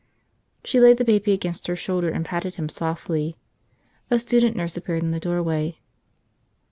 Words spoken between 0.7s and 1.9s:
laid the baby against her